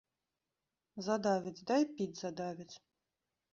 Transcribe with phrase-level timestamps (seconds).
[1.09, 2.73] Задавяць, дай піць задавяць.